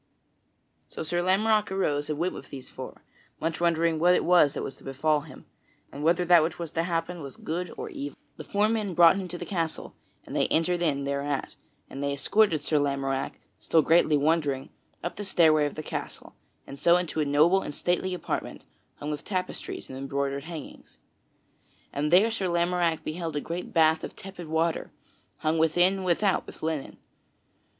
[0.89, 3.03] So Sir Lamorack arose and went with those four,
[3.39, 5.45] much wondering what it was that was to befall him,
[5.91, 8.17] and whether that which was to happen was good or evil.
[8.37, 9.45] [Sidenote: Sir Lamorack is brought to the castle] The four men brought him to the
[9.45, 9.95] castle
[10.25, 11.55] and they entered in thereat,
[11.87, 14.69] and they escorted Sir Lamorack, still greatly wondering,
[15.03, 16.33] up the stairway of the castle,
[16.65, 18.65] and so into a noble and stately apartment,
[18.95, 20.97] hung with tapestries and embroidered hangings.
[21.93, 24.89] And there Sir Lamorack beheld a great bath of tepid water,
[25.37, 26.97] hung within and without with linen.